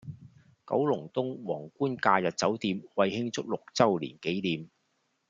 [0.65, 4.67] 九龍東皇冠假日酒店為慶祝六週年紀念